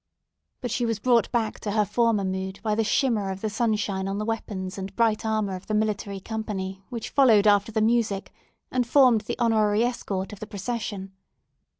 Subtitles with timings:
[0.61, 4.07] But she was brought back to her former mood by the shimmer of the sunshine
[4.07, 8.33] on the weapons and bright armour of the military company, which followed after the music,
[8.71, 11.11] and formed the honorary escort of the procession.